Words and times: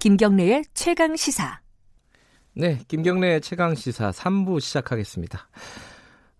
김경래의 0.00 0.64
최강 0.72 1.14
시사. 1.14 1.60
네, 2.54 2.80
김경래의 2.88 3.42
최강 3.42 3.74
시사 3.74 4.12
3부 4.12 4.58
시작하겠습니다. 4.58 5.46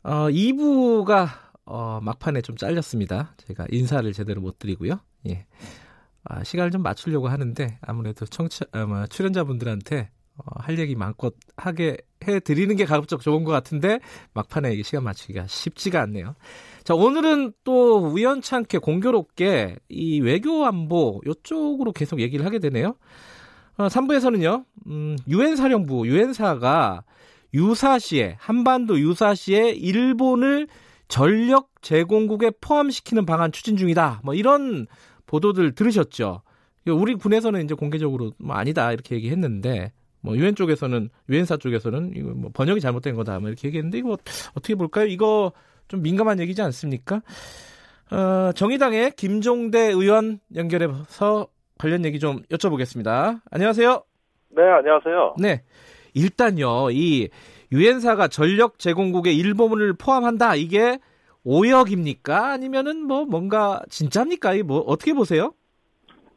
어, 0.03 0.13
2부가 0.31 1.29
어, 1.67 2.01
막판에 2.03 2.41
좀 2.41 2.57
잘렸습니다. 2.57 3.35
제가 3.37 3.67
인사를 3.69 4.11
제대로 4.15 4.41
못 4.41 4.59
드리고요. 4.59 4.99
예. 5.29 5.45
아, 6.25 6.43
시간을 6.43 6.71
좀 6.71 6.83
맞추려고 6.83 7.29
하는데 7.29 7.79
아무래도 7.83 8.25
청취 8.25 8.65
아, 8.73 8.87
뭐, 8.87 9.07
출연자분들한테 9.07 10.11
어, 10.39 10.43
할 10.57 10.79
얘기 10.79 10.95
마음껏 10.95 11.35
하게 11.55 11.99
해 12.27 12.41
드리는 12.41 12.75
게 12.77 12.87
가급적 12.87 13.21
좋은 13.21 13.45
것 13.45 13.53
같은데 13.53 14.01
막판에 14.33 14.83
시간 14.83 15.05
맞추기가 15.05 15.47
쉽지가 15.47 16.01
않네요. 16.01 16.35
자, 16.83 16.95
오늘은 16.95 17.53
또 17.65 17.99
우연찮게 17.99 18.79
공교롭게 18.79 19.77
이 19.91 20.21
외교 20.23 20.65
안보 20.65 21.21
이쪽으로 21.27 21.93
계속 21.93 22.21
얘기를 22.21 22.47
하게 22.47 22.59
되네요. 22.59 22.97
어, 23.81 23.89
3부에서는요, 23.89 24.67
음, 24.89 25.17
유엔 25.27 25.57
사령부, 25.57 26.07
유엔사가 26.07 27.03
유사시에, 27.55 28.37
한반도 28.39 29.01
유사시에 29.01 29.71
일본을 29.71 30.69
전력 31.09 31.71
제공국에 31.81 32.51
포함시키는 32.61 33.25
방안 33.25 33.53
추진 33.53 33.79
중이다. 33.79 34.21
뭐 34.23 34.35
이런 34.35 34.87
보도들 35.25 35.75
들으셨죠? 35.75 36.43
우리 36.89 37.15
군에서는 37.15 37.65
이제 37.65 37.73
공개적으로 37.75 38.33
뭐 38.39 38.55
아니다 38.55 38.93
이렇게 38.93 39.15
얘기했는데 39.15 39.93
뭐 40.21 40.37
유엔 40.37 40.55
쪽에서는 40.55 41.09
유엔사 41.31 41.57
쪽에서는 41.57 42.13
이거 42.17 42.31
뭐 42.33 42.51
번역이 42.53 42.81
잘못된 42.83 43.15
거다 43.17 43.41
뭐 43.41 43.49
이렇게 43.49 43.69
얘기했는데 43.69 43.97
이거 43.97 44.19
어떻게 44.55 44.75
볼까요? 44.75 45.07
이거 45.07 45.53
좀 45.89 46.03
민감한 46.03 46.39
얘기지 46.39 46.61
않습니까? 46.61 47.23
어, 48.11 48.53
정의당의 48.55 49.13
김종대 49.17 49.87
의원 49.89 50.41
연결해서 50.55 51.49
관련 51.81 52.05
얘기 52.05 52.19
좀 52.19 52.43
여쭤보겠습니다. 52.51 53.41
안녕하세요. 53.51 54.03
네, 54.51 54.63
안녕하세요. 54.63 55.37
네. 55.39 55.63
일단요, 56.15 56.91
이 56.91 57.29
유엔사가 57.73 58.29
전력 58.29 58.79
제공국에 58.79 59.33
일본을 59.33 59.95
포함한다. 59.95 60.57
이게 60.57 60.99
오역입니까? 61.45 62.51
아니면은 62.53 63.07
뭐 63.07 63.25
뭔가 63.25 63.81
진짜입니까? 63.89 64.53
이 64.55 64.63
뭐 64.63 64.81
어떻게 64.81 65.15
보세요? 65.15 65.53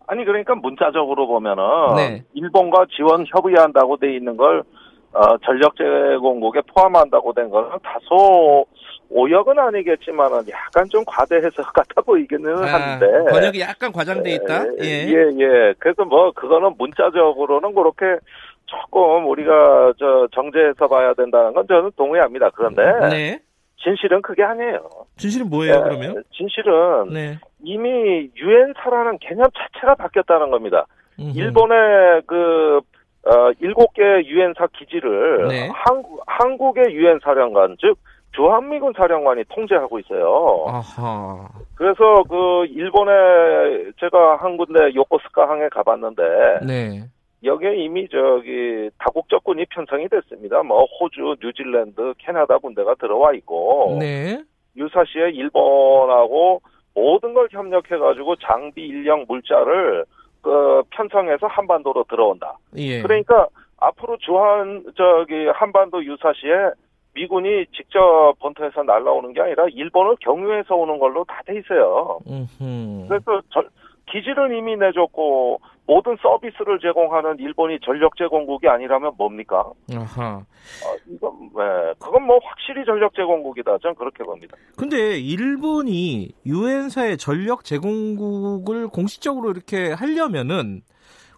아니 0.07 0.23
그러니까 0.23 0.55
문자적으로 0.55 1.27
보면은 1.27 1.63
네. 1.97 2.23
일본과 2.33 2.85
지원 2.95 3.25
협의한다고 3.27 3.97
돼 3.97 4.15
있는 4.15 4.37
걸 4.37 4.63
어, 5.11 5.37
전력 5.45 5.75
제공국에 5.75 6.61
포함한다고 6.73 7.33
된 7.33 7.49
거는 7.49 7.69
다소 7.83 8.65
오역은 9.13 9.59
아니겠지만은 9.59 10.41
약간 10.49 10.89
좀 10.89 11.03
과대 11.05 11.35
해석 11.35 11.51
같아 11.73 12.01
보이기는 12.01 12.57
아, 12.57 12.65
한데 12.65 13.05
번역이 13.29 13.61
약간 13.61 13.91
과장돼 13.91 14.31
있다. 14.31 14.65
예. 14.81 15.05
예, 15.07 15.15
예. 15.39 15.73
그래서 15.77 16.03
뭐 16.03 16.31
그거는 16.31 16.73
문자적으로는 16.77 17.75
그렇게 17.75 18.17
조금 18.65 19.27
우리가 19.27 19.93
저 19.99 20.27
정제해서 20.33 20.87
봐야 20.87 21.13
된다는 21.13 21.53
건 21.53 21.65
저는 21.67 21.91
동의합니다. 21.95 22.49
그런데 22.51 22.81
네. 23.09 23.39
진실은 23.83 24.21
그게 24.21 24.43
아니에요. 24.43 24.89
진실은 25.17 25.49
뭐예요, 25.49 25.75
예, 25.75 25.79
그러면? 25.79 26.23
진실은 26.31 27.09
네. 27.13 27.37
이미 27.61 28.31
유엔사라는 28.35 29.19
개념 29.19 29.45
자체가 29.51 29.95
바뀌었다는 29.95 30.49
겁니다. 30.49 30.87
음흠. 31.19 31.37
일본의 31.37 32.21
그 32.25 32.81
어, 33.25 33.51
일곱 33.59 33.93
개 33.93 34.01
유엔사 34.01 34.67
기지를 34.77 35.47
네. 35.49 35.69
한국 35.73 36.21
한국의 36.25 36.93
유엔 36.93 37.19
사령관 37.23 37.77
즉 37.79 37.97
주한미군 38.33 38.93
사령관이 38.97 39.43
통제하고 39.49 39.99
있어요. 39.99 40.65
아하. 40.67 41.47
그래서 41.75 42.23
그 42.23 42.65
일본에 42.69 43.91
제가 43.99 44.37
한 44.37 44.57
군데 44.57 44.93
요코스카 44.93 45.47
항에 45.47 45.69
가봤는데 45.69 46.23
네. 46.65 47.03
여기에 47.43 47.75
이미 47.75 48.07
저기 48.09 48.89
다국적군이 48.99 49.65
편성이 49.69 50.07
됐습니다. 50.09 50.63
뭐 50.63 50.85
호주, 50.85 51.35
뉴질랜드, 51.41 52.13
캐나다 52.17 52.57
군대가 52.57 52.95
들어와 52.95 53.33
있고 53.33 53.97
네. 53.99 54.41
유사시에 54.75 55.29
일본하고 55.31 56.61
모든 56.95 57.33
걸 57.33 57.47
협력해 57.51 57.97
가지고 57.97 58.35
장비, 58.37 58.87
인력, 58.87 59.25
물자를 59.27 60.05
그 60.41 60.83
편성해서 60.91 61.47
한반도로 61.47 62.05
들어온다. 62.09 62.57
예. 62.77 63.01
그러니까 63.01 63.47
앞으로 63.77 64.17
주한 64.17 64.83
저기 64.95 65.47
한반도 65.53 66.03
유사시에 66.03 66.71
미군이 67.15 67.65
직접 67.75 68.33
본토에서 68.39 68.83
날라오는 68.83 69.33
게 69.33 69.41
아니라 69.41 69.65
일본을 69.71 70.15
경유해서 70.21 70.75
오는 70.75 70.97
걸로 70.99 71.23
다 71.25 71.41
돼 71.45 71.59
있어요. 71.59 72.19
음흠. 72.27 73.07
그래서 73.07 73.41
저- 73.53 73.63
기지를 74.11 74.55
이미 74.57 74.75
내줬고 74.75 75.59
모든 75.87 76.15
서비스를 76.21 76.79
제공하는 76.79 77.37
일본이 77.39 77.79
전력 77.83 78.15
제공국이 78.17 78.67
아니라면 78.67 79.13
뭡니까? 79.17 79.63
아하. 79.95 80.37
어, 80.37 80.95
이건 81.07 81.31
네, 81.55 81.93
그건 81.99 82.23
뭐 82.23 82.37
확실히 82.43 82.85
전력 82.85 83.13
제공국이다. 83.15 83.77
저는 83.79 83.95
그렇게 83.95 84.23
봅니다. 84.23 84.55
근데 84.77 85.17
일본이 85.19 86.31
유엔사의 86.45 87.17
전력 87.17 87.63
제공국을 87.63 88.87
공식적으로 88.89 89.51
이렇게 89.51 89.93
하려면은 89.93 90.81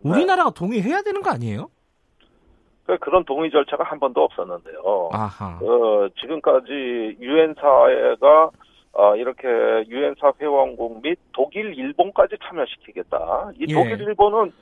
우리나라가 0.03 0.49
동의해야 0.51 1.01
되는 1.03 1.21
거 1.21 1.31
아니에요? 1.31 1.69
그- 2.85 2.97
그런 2.99 3.23
동의 3.25 3.49
절차가 3.49 3.83
한 3.83 3.99
번도 3.99 4.21
없었는데요. 4.23 5.09
아하. 5.11 5.59
어, 5.61 6.07
지금까지 6.21 7.17
유엔사가 7.19 8.49
어, 8.97 9.15
이렇게 9.17 9.47
유엔사 9.89 10.31
회원국 10.39 11.01
및 11.01 11.17
독일, 11.33 11.77
일본까지 11.77 12.37
참여시키겠다. 12.47 13.51
이 13.59 13.65
예. 13.67 13.73
독일, 13.73 13.99
일본은 14.01 14.53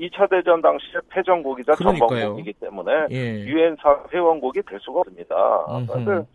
2차 0.00 0.28
대전 0.28 0.60
당시에 0.60 1.00
패전국이자. 1.10 1.74
전범국이기 1.76 2.54
때문에 2.54 2.92
예. 3.12 3.40
유엔사 3.44 4.04
회원국이 4.12 4.62
될 4.62 4.80
수가 4.80 5.00
없습니다. 5.00 5.36
음흠. 5.70 5.86
그런데 6.04 6.26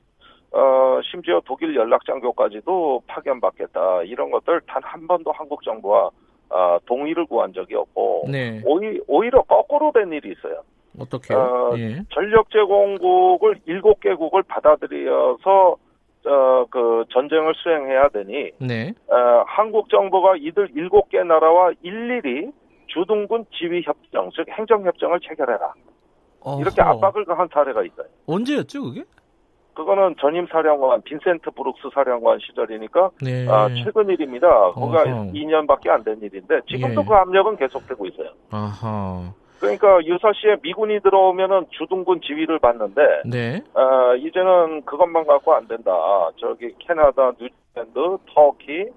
어, 0.54 1.00
심지어 1.10 1.42
독일 1.46 1.76
연락장교까지도 1.76 3.04
파견받겠다. 3.08 4.04
이런 4.04 4.32
것들 4.32 4.62
단 4.68 4.82
한 4.84 5.08
번도 5.08 5.32
한국 5.32 5.64
정부와 5.64 6.10
아, 6.50 6.78
동의를 6.86 7.26
구한 7.28 7.54
적이 7.54 7.76
없고 7.76 8.26
네. 8.30 8.62
오히, 8.66 9.00
오히려 9.08 9.42
거꾸로 9.44 9.92
된 9.94 10.12
일이 10.12 10.32
있어요. 10.34 10.62
어떻게요? 11.00 11.40
어, 11.40 11.78
예. 11.78 12.02
전력 12.14 12.50
제공국을 12.52 13.60
일곱 13.66 14.00
개국을 14.02 14.44
받아들여서 14.44 15.78
어, 16.24 16.66
그 16.70 17.04
전쟁을 17.12 17.54
수행해야 17.56 18.10
되니 18.10 18.52
네. 18.60 18.94
어, 19.08 19.44
한국 19.48 19.90
정부가 19.90 20.36
이들 20.38 20.70
일곱 20.76 21.10
개 21.10 21.24
나라와 21.24 21.72
일일이 21.82 22.52
주둔군 22.88 23.46
지휘 23.52 23.82
협정 23.84 24.30
즉 24.36 24.46
행정 24.50 24.86
협정을 24.86 25.20
체결해라 25.22 25.74
이렇게 26.60 26.82
어허. 26.82 26.92
압박을 26.92 27.26
가한 27.26 27.48
사례가 27.54 27.84
있어요. 27.84 28.08
언제였죠, 28.28 28.84
그게? 28.84 29.04
그거는 29.74 30.16
전임 30.20 30.46
사령관 30.48 31.02
빈센트 31.04 31.50
브룩스 31.52 31.90
사령관 31.94 32.38
시절이니까 32.40 33.10
네. 33.24 33.48
아, 33.50 33.70
최근 33.84 34.10
일입니다. 34.10 34.48
어허. 34.70 35.32
2년밖에 35.32 35.90
안 35.90 36.04
된 36.04 36.20
일인데 36.22 36.60
지금도 36.68 37.02
예. 37.02 37.06
그 37.06 37.14
압력은 37.14 37.56
계속되고 37.58 38.06
있어요. 38.08 38.30
아하. 38.52 39.34
그러니까 39.62 40.04
유사시에 40.04 40.58
미군이 40.64 41.00
들어오면은 41.02 41.68
주둔군 41.70 42.22
지휘를 42.22 42.58
받는데 42.58 43.02
네. 43.26 43.62
아, 43.76 44.16
이제는 44.16 44.82
그것만 44.86 45.26
갖고 45.28 45.54
안 45.54 45.68
된다. 45.68 45.92
저기 46.38 46.74
캐나다, 46.80 47.32
뉴질랜드, 47.40 48.18
터키, 48.34 48.88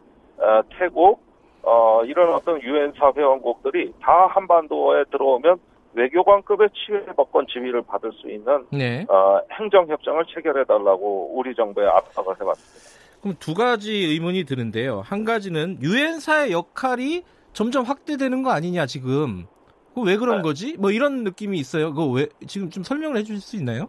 아, 0.41 0.63
태국 0.79 1.23
어, 1.63 2.03
이런 2.05 2.33
어떤 2.33 2.61
유엔 2.63 2.93
사 2.99 3.13
회원국들이 3.15 3.93
다 4.01 4.27
한반도에 4.31 5.05
들어오면 5.11 5.59
외교관급의 5.93 6.71
치외법권 6.75 7.47
지위를 7.47 7.83
받을 7.83 8.11
수 8.13 8.31
있는 8.31 8.65
네. 8.73 9.07
어, 9.09 9.41
행정협정을 9.53 10.25
체결해달라고 10.35 11.39
우리 11.39 11.55
정부에 11.55 11.87
압박을 11.87 12.35
해봤습니다. 12.41 13.05
그럼 13.21 13.37
두 13.39 13.55
가지 13.55 13.93
의문이 13.93 14.45
드는데요. 14.45 15.03
한 15.05 15.25
가지는 15.25 15.79
유엔사의 15.81 16.53
역할이 16.53 17.23
점점 17.53 17.85
확대되는 17.85 18.43
거 18.43 18.51
아니냐 18.51 18.87
지금. 18.87 19.47
그거 19.95 20.03
왜 20.07 20.17
그런 20.17 20.39
네. 20.39 20.43
거지? 20.43 20.77
뭐 20.79 20.91
이런 20.91 21.23
느낌이 21.25 21.57
있어요. 21.59 21.91
그거 21.95 22.07
왜 22.09 22.27
지금 22.47 22.69
좀 22.69 22.83
설명을 22.83 23.17
해주실 23.19 23.41
수 23.41 23.57
있나요? 23.57 23.87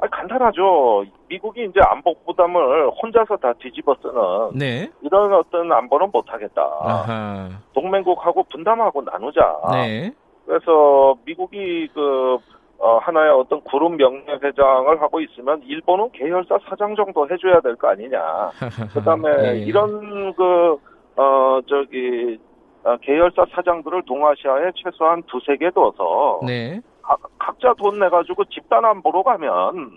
아니, 0.00 0.10
간단하죠. 0.10 1.04
미국이 1.28 1.64
이제 1.64 1.78
안보 1.86 2.12
부담을 2.26 2.90
혼자서 2.90 3.36
다 3.36 3.52
뒤집어 3.60 3.94
쓰는 4.02 4.58
네. 4.58 4.90
이런 5.00 5.32
어떤 5.32 5.70
안보는 5.70 6.10
못하겠다. 6.12 6.60
아하. 6.80 7.48
동맹국하고 7.72 8.42
분담하고 8.50 9.02
나누자. 9.02 9.60
네. 9.72 10.12
그래서 10.44 11.14
미국이 11.24 11.88
그 11.94 12.36
어, 12.78 12.98
하나의 12.98 13.30
어떤 13.30 13.62
그룹 13.62 13.94
명예회장을 13.94 15.00
하고 15.00 15.20
있으면 15.20 15.62
일본은 15.62 16.10
계열사 16.10 16.58
사장 16.68 16.96
정도 16.96 17.28
해줘야 17.30 17.60
될 17.60 17.76
거 17.76 17.88
아니냐. 17.90 18.50
그다음에 18.92 19.28
예. 19.52 19.58
이런 19.60 20.34
그 20.34 20.76
어, 21.14 21.60
저기 21.68 22.40
어, 22.40 22.51
계열사 23.02 23.46
사장들을 23.54 24.02
동아시아에 24.06 24.72
최소한 24.76 25.22
두세 25.24 25.56
개 25.56 25.70
둬서 25.70 26.40
네. 26.46 26.80
가- 27.02 27.16
각자 27.38 27.74
돈 27.74 27.98
내가지고 27.98 28.44
집단 28.46 28.84
안보로 28.84 29.22
가면 29.22 29.90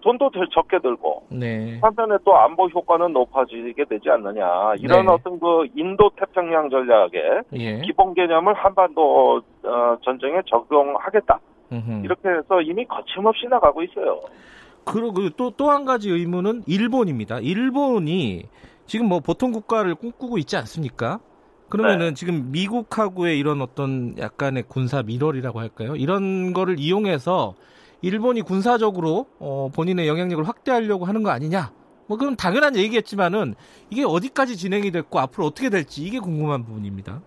돈도 0.00 0.30
덜 0.30 0.46
적게 0.50 0.78
들고 0.78 1.24
네. 1.30 1.78
한편에 1.82 2.16
또 2.24 2.36
안보 2.36 2.66
효과는 2.68 3.12
높아지게 3.12 3.84
되지 3.84 4.08
않느냐 4.10 4.74
이런 4.78 5.06
네. 5.06 5.12
어떤 5.12 5.40
그 5.40 5.66
인도 5.74 6.10
태평양 6.16 6.70
전략의 6.70 7.42
예. 7.54 7.80
기본 7.80 8.14
개념을 8.14 8.54
한반도 8.54 9.42
어, 9.64 9.96
전쟁에 10.04 10.40
적용하겠다. 10.46 11.40
음흠. 11.72 12.02
이렇게 12.04 12.28
해서 12.28 12.60
이미 12.62 12.84
거침없이 12.86 13.46
나가고 13.48 13.82
있어요. 13.82 14.20
그리고 14.84 15.28
또 15.30 15.50
또 15.50 15.68
한 15.70 15.84
가지 15.84 16.08
의문은 16.10 16.62
일본입니다. 16.66 17.40
일본이 17.40 18.44
지금 18.86 19.06
뭐 19.08 19.20
보통 19.20 19.50
국가를 19.52 19.94
꿈꾸고 19.96 20.38
있지 20.38 20.56
않습니까? 20.56 21.18
그러면은 21.68 22.08
네. 22.08 22.14
지금 22.14 22.50
미국하고의 22.50 23.38
이런 23.38 23.60
어떤 23.60 24.16
약간의 24.18 24.64
군사 24.68 25.02
밀월이라고 25.02 25.60
할까요? 25.60 25.96
이런 25.96 26.52
거를 26.52 26.76
이용해서 26.78 27.54
일본이 28.00 28.42
군사적으로 28.42 29.26
어, 29.38 29.68
본인의 29.74 30.08
영향력을 30.08 30.46
확대하려고 30.46 31.04
하는 31.04 31.22
거 31.22 31.30
아니냐? 31.30 31.72
뭐 32.06 32.16
그럼 32.16 32.36
당연한 32.36 32.76
얘기겠지만은 32.76 33.54
이게 33.90 34.04
어디까지 34.04 34.56
진행이 34.56 34.90
됐고 34.90 35.18
앞으로 35.18 35.46
어떻게 35.46 35.68
될지 35.68 36.02
이게 36.02 36.18
궁금한 36.18 36.64
부분입니다. 36.64 37.20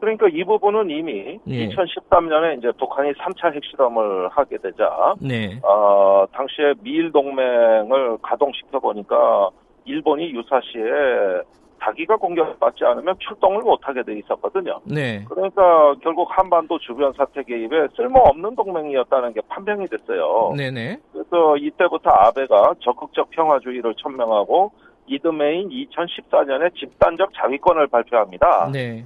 그러니까 0.00 0.26
이 0.28 0.44
부분은 0.44 0.90
이미 0.90 1.38
예. 1.46 1.68
2013년에 1.68 2.58
이제 2.58 2.70
북한이 2.78 3.12
3차 3.12 3.54
핵실험을 3.54 4.28
하게 4.28 4.58
되자 4.58 5.14
네. 5.18 5.58
어, 5.62 6.26
당시에 6.32 6.74
미일 6.82 7.10
동맹을 7.10 8.18
가동시켜 8.20 8.80
보니까 8.80 9.48
일본이 9.86 10.30
유사시에 10.30 11.42
자기가 11.84 12.16
공격받지 12.16 12.84
않으면 12.84 13.14
출동을 13.18 13.62
못하게 13.62 14.02
돼 14.02 14.18
있었거든요. 14.18 14.80
네. 14.84 15.24
그러니까 15.28 15.94
결국 16.02 16.28
한반도 16.30 16.78
주변 16.78 17.12
사태 17.12 17.42
개입에 17.42 17.88
쓸모없는 17.94 18.56
동맹이었다는 18.56 19.34
게 19.34 19.40
판명이 19.48 19.86
됐어요. 19.88 20.54
네네. 20.56 20.98
그래서 21.12 21.56
이때부터 21.58 22.10
아베가 22.10 22.74
적극적 22.80 23.30
평화주의를 23.30 23.94
천명하고 23.96 24.72
이듬해인 25.06 25.68
2014년에 25.68 26.74
집단적 26.74 27.30
자위권을 27.34 27.88
발표합니다. 27.88 28.70
네. 28.72 29.04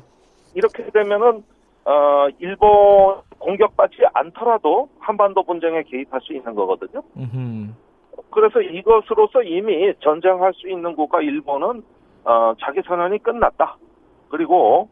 이렇게 0.54 0.84
되면은 0.90 1.42
어, 1.84 2.28
일본 2.38 3.22
공격받지 3.38 4.02
않더라도 4.12 4.88
한반도 5.00 5.42
분쟁에 5.42 5.82
개입할 5.84 6.20
수 6.20 6.34
있는 6.34 6.54
거거든요. 6.54 7.02
음흠. 7.16 7.72
그래서 8.30 8.60
이것으로서 8.60 9.42
이미 9.42 9.92
전쟁할 10.00 10.52
수 10.54 10.68
있는 10.68 10.94
국가 10.94 11.20
일본은 11.22 11.82
어, 12.28 12.52
자기 12.60 12.82
선언이 12.86 13.18
끝났다. 13.22 13.78
그리고 14.28 14.88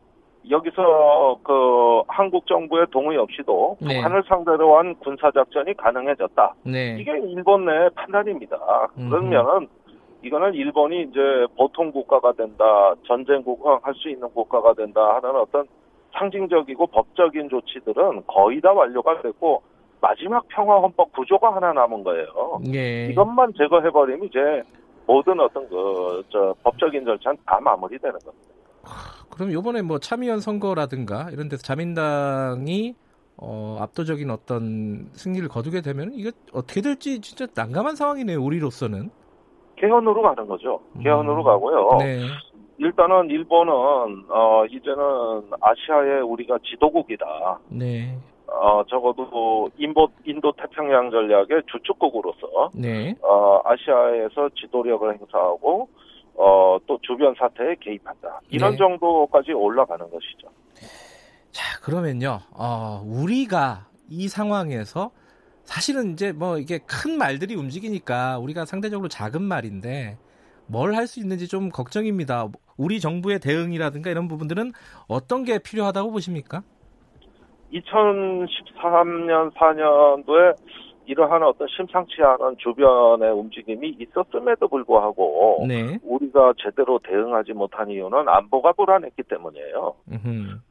여기서 0.48 1.38
그 1.42 2.02
한국 2.08 2.46
정부의 2.46 2.86
동의 2.90 3.18
없이도 3.18 3.76
네. 3.80 3.96
북한을 3.96 4.22
상대로 4.26 4.78
한 4.78 4.94
군사 4.96 5.30
작전이 5.30 5.74
가능해졌다. 5.76 6.54
네. 6.62 6.96
이게 6.98 7.12
일본 7.18 7.66
내 7.66 7.90
판단입니다. 7.94 8.56
음흠. 8.96 9.10
그러면은 9.10 9.68
이거는 10.22 10.54
일본이 10.54 11.02
이제 11.02 11.20
보통 11.58 11.92
국가가 11.92 12.32
된다, 12.32 12.94
전쟁 13.06 13.42
국가할 13.42 13.92
수 13.94 14.08
있는 14.08 14.28
국가가 14.30 14.72
된다 14.72 15.16
하는 15.16 15.36
어떤 15.36 15.66
상징적이고 16.14 16.86
법적인 16.86 17.50
조치들은 17.50 18.22
거의 18.26 18.62
다 18.62 18.72
완료가 18.72 19.20
됐고 19.20 19.62
마지막 20.00 20.46
평화 20.48 20.78
헌법 20.78 21.12
구조가 21.12 21.54
하나 21.54 21.74
남은 21.74 22.02
거예요. 22.02 22.26
예. 22.72 23.08
이것만 23.08 23.52
제거해버리면 23.58 24.24
이제 24.26 24.62
모든 25.06 25.38
어떤 25.40 25.68
그 25.68 26.22
저 26.30 26.54
법적인 26.62 27.04
절차는 27.04 27.38
다 27.46 27.58
마무리되는 27.60 28.18
겁니다. 28.18 28.48
그럼 29.30 29.52
요번에 29.52 29.82
뭐 29.82 29.98
참의원 29.98 30.40
선거라든가 30.40 31.30
이런 31.30 31.48
데서 31.48 31.62
자민당이 31.62 32.94
어, 33.38 33.76
압도적인 33.80 34.30
어떤 34.30 35.08
승리를 35.12 35.46
거두게 35.48 35.82
되면 35.82 36.12
이게 36.14 36.30
어떻게 36.52 36.80
될지 36.80 37.20
진짜 37.20 37.46
난감한 37.54 37.96
상황이네요. 37.96 38.40
우리로서는. 38.42 39.10
개헌으로 39.76 40.22
가는 40.22 40.46
거죠. 40.46 40.80
개헌으로 41.02 41.42
음. 41.42 41.44
가고요. 41.44 41.98
네. 41.98 42.20
일단은 42.78 43.28
일본은 43.30 43.72
어 44.30 44.64
이제는 44.66 44.96
아시아의 45.60 46.22
우리가 46.22 46.58
지도국이다. 46.64 47.58
네. 47.68 48.18
어 48.48 48.84
적어도 48.88 49.70
인도 49.76 50.08
인도 50.24 50.52
태평양 50.52 51.10
전략의 51.10 51.62
주축국으로서 51.70 52.70
네. 52.74 53.14
어 53.22 53.60
아시아에서 53.64 54.48
지도력을 54.56 55.12
행사하고 55.18 55.88
어 56.36 56.78
또 56.86 56.98
주변 57.02 57.34
사태에 57.36 57.74
개입한다. 57.80 58.40
이런 58.50 58.72
네. 58.72 58.76
정도까지 58.76 59.52
올라가는 59.52 60.04
것이죠. 60.08 60.48
자, 61.50 61.80
그러면요. 61.80 62.40
어, 62.52 63.02
우리가 63.04 63.86
이 64.08 64.28
상황에서 64.28 65.10
사실은 65.64 66.12
이제 66.12 66.32
뭐 66.32 66.58
이게 66.58 66.78
큰 66.86 67.16
말들이 67.18 67.54
움직이니까 67.56 68.38
우리가 68.38 68.66
상대적으로 68.66 69.08
작은 69.08 69.42
말인데 69.42 70.18
뭘 70.66 70.94
할 70.94 71.06
수 71.06 71.18
있는지 71.18 71.48
좀 71.48 71.70
걱정입니다. 71.70 72.48
우리 72.76 73.00
정부의 73.00 73.40
대응이라든가 73.40 74.10
이런 74.10 74.28
부분들은 74.28 74.72
어떤 75.08 75.44
게 75.44 75.58
필요하다고 75.58 76.12
보십니까? 76.12 76.62
2013년 77.72 79.52
4년도에 79.54 80.56
이러한 81.06 81.42
어떤 81.44 81.68
심상치 81.68 82.20
않은 82.20 82.56
주변의 82.58 83.30
움직임이 83.30 83.96
있었음에도 84.00 84.66
불구하고 84.66 85.64
네. 85.68 85.98
우리가 86.02 86.54
제대로 86.58 86.98
대응하지 86.98 87.52
못한 87.52 87.88
이유는 87.88 88.28
안보가 88.28 88.72
불안했기 88.72 89.22
때문이에요. 89.22 89.94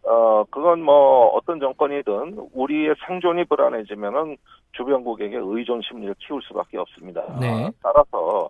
어, 0.03 0.43
그건 0.51 0.81
뭐 0.81 1.27
어떤 1.27 1.59
정권이든 1.59 2.49
우리의 2.53 2.95
생존이 3.07 3.45
불안해지면은 3.45 4.35
주변국에게 4.73 5.37
의존 5.41 5.81
심리를 5.81 6.13
키울 6.19 6.41
수밖에 6.43 6.77
없습니다. 6.77 7.21
네. 7.39 7.71
따라서 7.81 8.49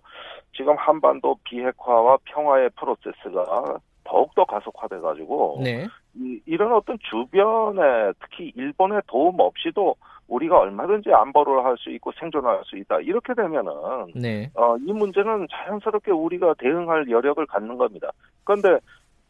지금 0.56 0.74
한반도 0.76 1.36
비핵화와 1.44 2.18
평화의 2.24 2.70
프로세스가 2.76 3.78
더욱더 4.06 4.44
가속화돼 4.44 5.00
가지고 5.00 5.60
네. 5.62 5.86
이, 6.14 6.40
이런 6.46 6.72
어떤 6.72 6.96
주변에 7.10 8.12
특히 8.20 8.52
일본의 8.56 9.02
도움 9.06 9.40
없이도 9.40 9.96
우리가 10.28 10.58
얼마든지 10.58 11.12
안보를 11.12 11.64
할 11.64 11.76
수 11.78 11.90
있고 11.90 12.10
생존할 12.18 12.62
수 12.64 12.76
있다. 12.76 13.00
이렇게 13.00 13.34
되면은 13.34 13.72
네. 14.14 14.50
어, 14.54 14.76
이 14.78 14.92
문제는 14.92 15.46
자연스럽게 15.50 16.10
우리가 16.10 16.54
대응할 16.58 17.08
여력을 17.10 17.44
갖는 17.46 17.76
겁니다. 17.76 18.10
그런데 18.44 18.78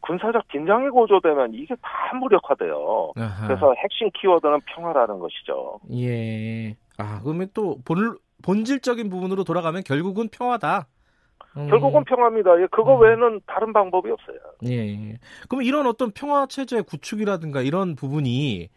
군사적 0.01 0.47
긴장이 0.47 0.89
고조되면 0.89 1.53
이게 1.53 1.75
다 1.81 2.15
무력화돼요. 2.17 3.11
아하. 3.17 3.47
그래서 3.47 3.73
핵심 3.77 4.09
키워드는 4.11 4.61
평화라는 4.65 5.19
것이죠. 5.19 5.79
예. 5.93 6.75
아, 6.97 7.19
그러면 7.23 7.49
또 7.53 7.77
본, 7.83 8.17
본질적인 8.43 9.09
부분으로 9.09 9.43
돌아가면 9.43 9.83
결국은 9.85 10.29
평화다. 10.31 10.87
음, 11.57 11.67
결국은 11.69 12.03
평화입니다. 12.03 12.61
예, 12.61 12.67
그거 12.71 12.95
음. 12.95 13.01
외에는 13.01 13.41
다른 13.45 13.73
방법이 13.73 14.11
없어요. 14.11 14.37
예. 14.65 15.17
그럼 15.49 15.63
이런 15.63 15.87
어떤 15.87 16.11
평화 16.11 16.45
체제 16.45 16.81
구축이라든가 16.81 17.61
이런 17.61 17.95
부분이 17.95 18.69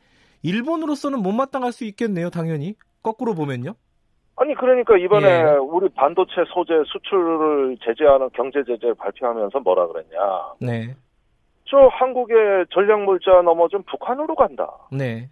일본으로서는 0.43 1.23
못마땅할 1.23 1.73
수 1.73 1.85
있겠네요, 1.85 2.31
당연히. 2.31 2.75
거꾸로 3.03 3.35
보면요. 3.35 3.75
아니 4.37 4.55
그러니까 4.55 4.97
이번에 4.97 5.27
예. 5.27 5.43
우리 5.61 5.89
반도체 5.91 6.33
소재 6.49 6.73
수출을 6.87 7.77
제재하는 7.85 8.31
경제 8.33 8.65
제재를 8.65 8.95
발표하면서 8.95 9.61
뭐라 9.61 9.87
그랬냐? 9.87 10.19
네. 10.61 10.95
저 11.67 11.77
한국의 11.93 12.67
전략 12.71 13.03
물자 13.03 13.43
넘어진 13.43 13.83
북한으로 13.83 14.35
간다. 14.35 14.67
네. 14.91 15.29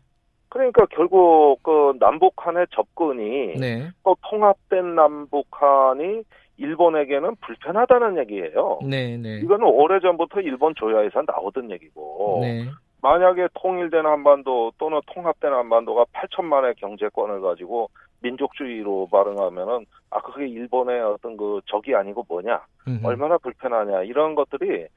그러니까 0.50 0.86
결국 0.90 1.62
그 1.62 1.94
남북한의 1.98 2.66
접근이 2.70 3.54
네. 3.58 3.90
또 4.04 4.16
통합된 4.28 4.94
남북한이 4.94 6.22
일본에게는 6.58 7.36
불편하다는 7.36 8.18
얘기예요. 8.18 8.80
네. 8.84 9.16
네. 9.16 9.38
이거는 9.38 9.66
오래전부터 9.66 10.40
일본 10.40 10.74
조야에서 10.76 11.22
나오던 11.26 11.70
얘기고 11.70 12.40
네. 12.42 12.66
만약에 13.00 13.48
통일된 13.54 14.04
한반도 14.04 14.72
또는 14.78 15.00
통합된 15.06 15.52
한반도가 15.52 16.04
8천만의 16.12 16.76
경제권을 16.78 17.40
가지고 17.40 17.90
민족주의로 18.20 19.08
발응하면은 19.12 19.86
아 20.10 20.20
그게 20.20 20.48
일본의 20.48 21.00
어떤 21.02 21.36
그 21.36 21.60
적이 21.66 21.94
아니고 21.94 22.24
뭐냐 22.28 22.60
음흠. 22.88 23.06
얼마나 23.06 23.38
불편하냐 23.38 24.02
이런 24.02 24.34
것들이 24.34 24.82
에, 24.82 24.88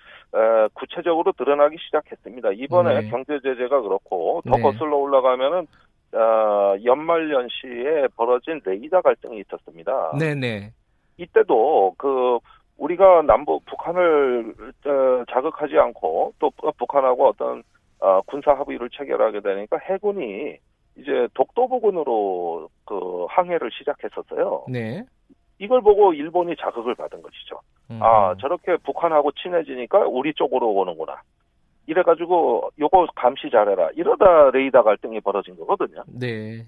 구체적으로 0.73 1.31
드러나기 1.33 1.77
시작했습니다. 1.85 2.53
이번에 2.53 3.01
네. 3.01 3.09
경제 3.09 3.39
제재가 3.39 3.81
그렇고 3.81 4.41
더 4.49 4.57
네. 4.57 4.63
거슬러 4.63 4.97
올라가면은 4.97 5.67
어, 6.13 6.75
연말연시에 6.83 8.07
벌어진 8.17 8.59
레이더 8.65 9.01
갈등이 9.01 9.39
있었습니다. 9.41 10.13
네. 10.17 10.33
네. 10.33 10.73
이때도 11.21 11.95
그 11.97 12.39
우리가 12.77 13.21
남북 13.23 13.63
북한을 13.65 14.55
어, 14.85 15.23
자극하지 15.31 15.77
않고 15.77 16.33
또 16.39 16.51
북한하고 16.77 17.27
어떤 17.27 17.63
어, 17.99 18.21
군사 18.25 18.51
합의를 18.53 18.89
체결하게 18.89 19.41
되니까 19.41 19.77
해군이 19.77 20.57
이제 20.97 21.27
독도 21.35 21.67
부근으로 21.67 22.69
그 22.85 23.25
항해를 23.29 23.69
시작했었어요. 23.71 24.65
네. 24.67 25.03
이걸 25.59 25.81
보고 25.81 26.11
일본이 26.13 26.55
자극을 26.57 26.95
받은 26.95 27.21
것이죠. 27.21 27.59
음. 27.91 27.99
아 28.01 28.35
저렇게 28.39 28.77
북한하고 28.77 29.31
친해지니까 29.33 29.99
우리 30.07 30.33
쪽으로 30.33 30.71
오는구나. 30.71 31.21
이래가지고 31.85 32.71
요거 32.79 33.07
감시 33.15 33.49
잘해라. 33.51 33.91
이러다 33.95 34.49
레이더 34.51 34.81
갈등이 34.81 35.21
벌어진 35.21 35.55
거거든요. 35.55 36.03
네. 36.07 36.65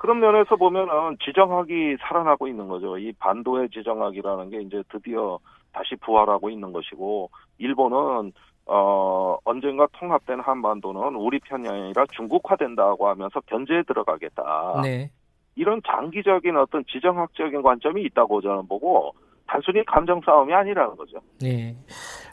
그런 0.00 0.18
면에서 0.18 0.56
보면은 0.56 1.18
지정학이 1.22 1.98
살아나고 2.00 2.48
있는 2.48 2.68
거죠. 2.68 2.96
이 2.96 3.12
반도의 3.18 3.68
지정학이라는 3.68 4.48
게 4.48 4.62
이제 4.62 4.82
드디어 4.90 5.38
다시 5.74 5.94
부활하고 5.96 6.48
있는 6.48 6.72
것이고 6.72 7.28
일본은 7.58 8.32
어, 8.64 9.36
언젠가 9.44 9.86
통합된 9.92 10.40
한반도는 10.40 11.16
우리 11.16 11.38
편이 11.40 11.68
아니라 11.68 12.06
중국화된다고 12.12 13.08
하면서 13.08 13.40
견제에 13.40 13.82
들어가겠다. 13.82 14.80
네. 14.82 15.10
이런 15.54 15.82
장기적인 15.86 16.56
어떤 16.56 16.82
지정학적인 16.86 17.60
관점이 17.60 18.02
있다고 18.04 18.40
저는 18.40 18.68
보고 18.68 19.12
단순히 19.46 19.84
감정 19.84 20.18
싸움이 20.24 20.50
아니라는 20.54 20.96
거죠. 20.96 21.18
네. 21.42 21.76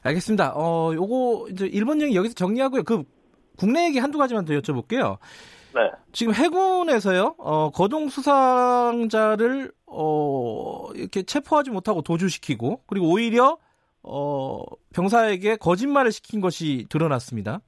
알겠습니다. 0.04 0.54
어, 0.56 0.94
요거 0.94 1.48
이제 1.52 1.68
일본 1.68 2.02
얘기 2.02 2.16
여기서 2.16 2.34
정리하고요. 2.34 2.84
그 2.84 3.04
국내 3.58 3.88
얘기 3.88 4.00
한두 4.00 4.18
가지만 4.18 4.46
더 4.46 4.54
여쭤볼게요. 4.54 5.18
네. 6.08 6.12
지금 6.14 6.34
해군에서요, 6.34 7.36
어, 7.38 7.70
거동 7.72 8.10
수상자를, 8.10 9.72
어, 9.86 10.90
이렇게 10.96 11.24
체포하지 11.24 11.70
못하고 11.72 12.02
도주시키고, 12.02 12.84
그리고 12.88 13.10
오히려, 13.10 13.58
어, 14.04 14.64
병사에게 14.94 15.58
거짓말을 15.58 16.12
시킨 16.12 16.42
것이 16.42 16.86
드러났습니다. 16.90 17.62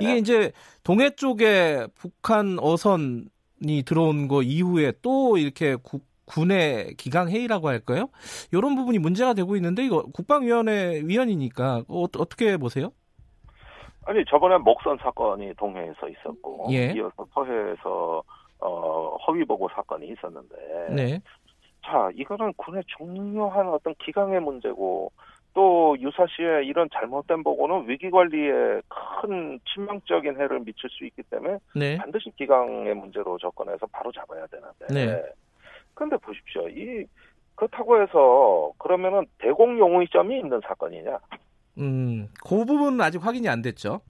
네. 0.00 0.06
이게 0.06 0.18
이제 0.18 0.52
동해 0.82 1.10
쪽에 1.10 1.86
북한 1.94 2.58
어선이 2.60 3.82
들어온 3.84 4.28
거 4.28 4.42
이후에 4.42 4.92
또 5.02 5.36
이렇게 5.38 5.76
국, 5.76 6.04
군의 6.24 6.94
기강 6.96 7.28
회의라고 7.28 7.68
할까요? 7.68 8.08
이런 8.52 8.74
부분이 8.76 8.98
문제가 8.98 9.34
되고 9.34 9.56
있는데 9.56 9.84
이거 9.84 10.02
국방위원회 10.12 11.02
위원이니까 11.04 11.84
어, 11.88 12.04
어떻게 12.16 12.56
보세요? 12.56 12.92
아니 14.04 14.24
저번에 14.24 14.58
목선 14.58 14.98
사건이 14.98 15.54
동해에서 15.54 16.08
있었고 16.08 16.66
예. 16.70 16.92
이어서 16.92 17.26
서해에서 17.32 18.22
어, 18.60 19.16
허위 19.26 19.44
보고 19.44 19.68
사건이 19.68 20.08
있었는데 20.08 20.88
네. 20.90 21.20
자 21.84 22.10
이거는 22.14 22.52
군의 22.56 22.82
중요한 22.96 23.68
어떤 23.68 23.94
기강의 23.96 24.40
문제고 24.40 25.12
또 25.54 25.96
유사시에 26.00 26.64
이런 26.64 26.88
잘못된 26.92 27.42
보고는 27.42 27.88
위기 27.88 28.10
관리에 28.10 28.80
큰 28.88 29.60
치명적인 29.72 30.40
해를 30.40 30.60
미칠 30.60 30.88
수 30.90 31.04
있기 31.04 31.22
때문에 31.24 31.58
네. 31.74 31.98
반드시 31.98 32.30
기강의 32.36 32.94
문제로 32.94 33.36
접근해서 33.38 33.86
바로 33.92 34.10
잡아야 34.12 34.46
되는데 34.46 34.86
네. 34.88 35.22
근데 35.94 36.16
보십시오 36.16 36.68
이 36.68 37.04
그렇다고 37.54 38.00
해서 38.00 38.72
그러면은 38.78 39.26
대공 39.38 39.78
용의점이 39.78 40.38
있는 40.38 40.60
사건이냐 40.66 41.18
음, 41.78 42.28
그 42.46 42.64
부분은 42.64 43.00
아직 43.00 43.24
확인이 43.24 43.48
안 43.48 43.62
됐죠. 43.62 44.00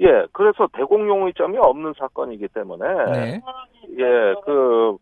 예, 0.00 0.26
그래서 0.32 0.68
대공 0.76 1.08
용의점이 1.08 1.58
없는 1.58 1.94
사건이기 1.98 2.48
때문에 2.48 2.84
네. 3.12 3.40
예, 3.98 4.34
그 4.44 4.96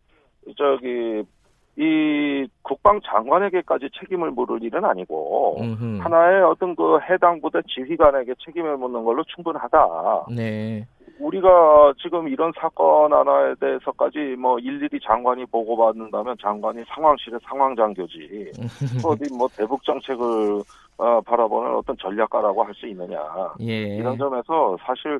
저기 0.57 1.23
이 1.77 2.47
국방장관에게까지 2.61 3.89
책임을 3.99 4.31
물을 4.31 4.61
일은 4.61 4.83
아니고 4.83 5.57
음흠. 5.61 5.99
하나의 6.01 6.43
어떤 6.43 6.75
그 6.75 6.99
해당 7.09 7.39
부대 7.41 7.59
지휘관에게 7.67 8.35
책임을 8.45 8.77
묻는 8.77 9.03
걸로 9.03 9.23
충분하다. 9.23 10.25
네. 10.35 10.85
우리가 11.19 11.93
지금 12.01 12.27
이런 12.27 12.51
사건 12.59 13.13
하나에 13.13 13.55
대해서까지 13.59 14.35
뭐 14.37 14.59
일일이 14.59 14.99
장관이 15.03 15.45
보고받는다면 15.45 16.35
장관이 16.41 16.83
상황실의 16.87 17.39
상황장교지 17.43 18.51
어디 19.05 19.33
뭐 19.33 19.47
대북 19.55 19.83
정책을 19.83 20.61
어, 21.01 21.21
바라보는 21.21 21.75
어떤 21.75 21.97
전략가라고 21.97 22.63
할 22.63 22.71
수 22.75 22.87
있느냐 22.87 23.19
예. 23.61 23.97
이런 23.97 24.17
점에서 24.17 24.77
사실 24.85 25.19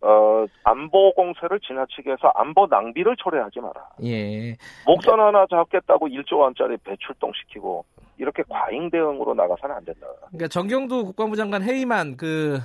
어, 0.00 0.44
안보 0.64 1.12
공세를 1.12 1.60
지나치게 1.60 2.12
해서 2.12 2.32
안보 2.34 2.66
낭비를 2.66 3.14
초래하지 3.16 3.60
마라. 3.60 3.88
예. 4.04 4.56
목선 4.86 5.20
하나 5.20 5.46
잡겠다고 5.50 6.08
1조 6.08 6.38
원짜리 6.38 6.76
배출동시키고 6.78 7.84
이렇게 8.18 8.42
과잉 8.48 8.90
대응으로 8.90 9.34
나가서는 9.34 9.76
안 9.76 9.84
된다. 9.84 10.06
그러니까 10.28 10.48
정경도 10.48 11.04
국방부 11.04 11.36
장관 11.36 11.62
해임안 11.62 12.16
그 12.16 12.58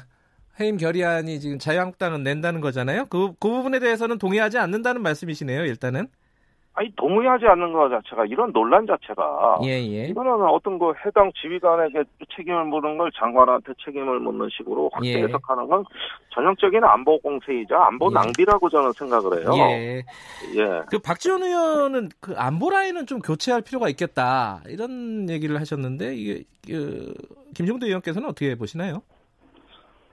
해임 0.60 0.78
결의안이 0.78 1.40
지금 1.40 1.60
자유한국당은 1.60 2.24
낸다는 2.24 2.62
거잖아요. 2.62 3.06
그, 3.10 3.34
그 3.40 3.50
부분에 3.50 3.80
대해서는 3.80 4.18
동의하지 4.20 4.58
않는다는 4.58 5.02
말씀이시네요. 5.02 5.66
일단은. 5.66 6.08
아니 6.76 6.92
동의하지 6.96 7.46
않는 7.46 7.72
것 7.72 7.90
자체가 7.90 8.26
이런 8.26 8.52
논란 8.52 8.88
자체가 8.88 9.60
예, 9.64 9.70
예. 9.70 10.08
이거는 10.08 10.32
어떤 10.46 10.80
그 10.80 10.92
해당 11.06 11.32
지휘관에게 11.40 12.04
책임을 12.36 12.66
묻는 12.66 12.98
걸 12.98 13.12
장관한테 13.12 13.74
책임을 13.86 14.20
묻는 14.20 14.50
식으로 14.58 14.90
확대 14.92 15.20
예. 15.20 15.24
해석하는 15.24 15.68
건 15.68 15.86
전형적인 16.34 16.84
안보 16.84 17.20
공세이자 17.20 17.78
안보 17.78 18.10
예. 18.10 18.16
낭비라고 18.16 18.70
저는 18.70 18.92
생각을 18.94 19.42
해요. 19.42 19.52
예. 19.56 20.04
예. 20.56 20.82
그 20.90 20.98
박지원 20.98 21.44
의원은 21.44 22.10
그 22.20 22.34
안보 22.38 22.72
라인은 22.72 23.06
좀 23.06 23.20
교체할 23.20 23.62
필요가 23.62 23.88
있겠다 23.90 24.62
이런 24.68 25.30
얘기를 25.30 25.60
하셨는데 25.60 26.16
이게 26.16 26.44
그 26.66 27.14
김종대 27.54 27.86
의원께서는 27.86 28.28
어떻게 28.28 28.56
보시나요? 28.56 29.04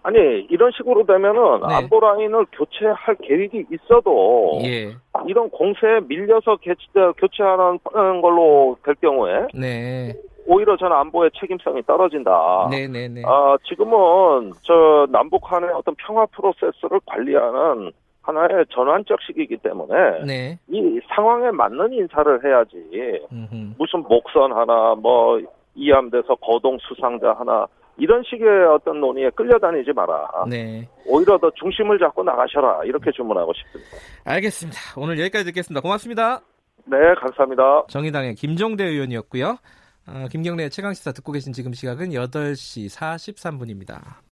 아니 0.02 0.46
이런 0.48 0.70
식으로 0.72 1.04
되면은 1.04 1.68
네. 1.68 1.74
안보 1.74 2.00
라인을 2.00 2.46
교체할 2.52 3.16
계획이 3.22 3.66
있어도 3.70 4.58
예, 4.64 4.94
이런 5.26 5.50
공세에 5.50 6.00
밀려서 6.06 6.56
개체, 6.56 6.78
교체하는 7.18 7.78
걸로 8.22 8.76
될 8.84 8.94
경우에 8.96 9.46
네, 9.54 10.14
오히려 10.46 10.76
저는 10.76 10.96
안보의 10.96 11.30
책임성이 11.38 11.82
떨어진다. 11.82 12.68
네, 12.70 12.88
네, 12.88 13.08
네, 13.08 13.22
아, 13.26 13.56
지금은 13.68 14.52
저 14.62 15.06
남북 15.10 15.42
간의 15.42 15.70
어떤 15.70 15.94
평화 15.96 16.24
프로세스를 16.26 17.00
관리하는 17.04 17.92
하나의 18.22 18.66
전환적 18.70 19.20
시기이기 19.22 19.58
때문에 19.58 20.24
네, 20.26 20.58
이 20.68 21.00
상황에 21.14 21.50
맞는 21.50 21.92
인사를 21.92 22.44
해야지 22.44 23.20
음흠. 23.32 23.74
무슨 23.78 24.02
목선 24.08 24.52
하나 24.52 24.94
뭐 24.94 25.40
이함돼서 25.74 26.34
거동 26.36 26.78
수상자 26.80 27.32
하나 27.32 27.66
이런 27.96 28.22
식의 28.24 28.46
어떤 28.66 29.00
논의에 29.00 29.30
끌려다니지 29.30 29.92
마라. 29.92 30.28
네, 30.48 30.88
오히려 31.06 31.38
더 31.38 31.50
중심을 31.54 31.98
잡고 31.98 32.22
나가셔라 32.22 32.84
이렇게 32.84 33.10
주문하고 33.12 33.52
싶습니다. 33.54 33.96
알겠습니다. 34.24 34.78
오늘 34.96 35.18
여기까지 35.18 35.44
듣겠습니다. 35.46 35.80
고맙습니다. 35.80 36.40
네, 36.86 36.96
감사합니다. 37.18 37.84
정의당의 37.88 38.34
김종대 38.34 38.84
의원이었고요. 38.84 39.58
아, 40.06 40.28
김경래 40.30 40.68
최강 40.70 40.94
시사 40.94 41.12
듣고 41.12 41.32
계신 41.32 41.52
지금 41.52 41.72
시각은 41.72 42.10
8시 42.10 42.90
43분입니다. 42.90 44.20